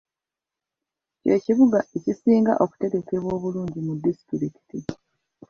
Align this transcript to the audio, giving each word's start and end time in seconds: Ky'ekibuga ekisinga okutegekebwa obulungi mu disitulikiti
Ky'ekibuga 1.19 1.79
ekisinga 1.95 2.53
okutegekebwa 2.63 3.29
obulungi 3.37 3.79
mu 3.87 3.93
disitulikiti 4.03 4.79